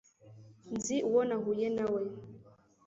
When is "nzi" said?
0.75-0.95